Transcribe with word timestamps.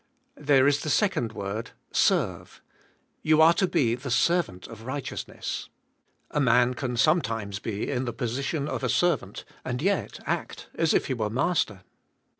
There 0.41 0.65
is 0.67 0.79
the 0.81 0.89
second 0.89 1.33
word, 1.33 1.73
serve* 1.91 2.59
You 3.21 3.39
are 3.39 3.53
to 3.53 3.67
be 3.67 3.93
the 3.93 4.09
servant 4.09 4.65
of 4.65 4.81
righteousness. 4.87 5.69
A 6.31 6.39
man 6.39 6.73
can 6.73 6.97
sometimes 6.97 7.59
be 7.59 7.87
in 7.87 8.05
the 8.05 8.11
position 8.11 8.67
of 8.67 8.83
a 8.83 8.89
servant, 8.89 9.45
and 9.63 9.79
yet 9.79 10.19
act 10.25 10.69
as 10.73 10.95
if 10.95 11.05
he 11.05 11.13
were 11.13 11.29
master. 11.29 11.81